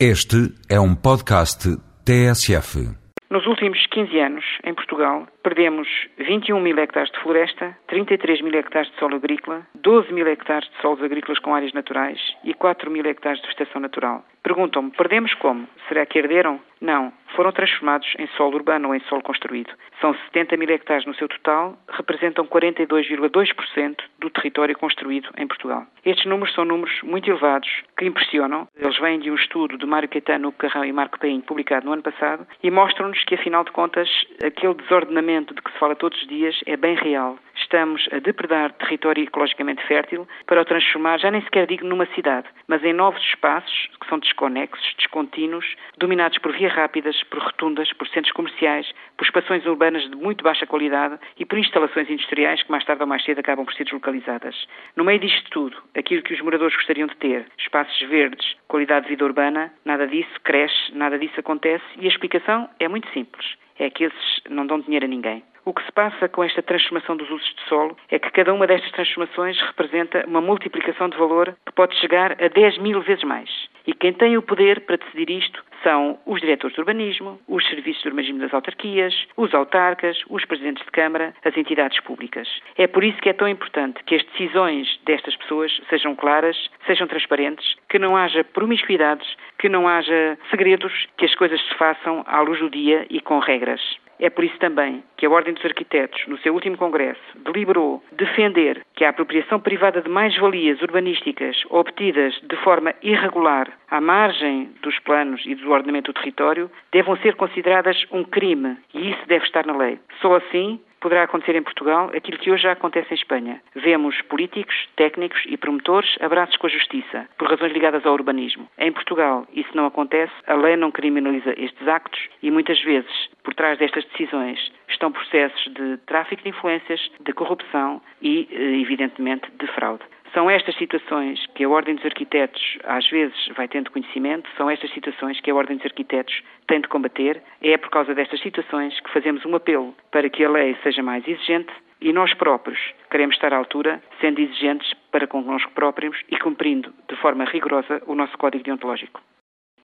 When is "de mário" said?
29.78-30.08